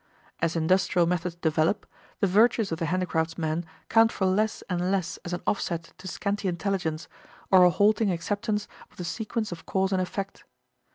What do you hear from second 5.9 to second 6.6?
to scanty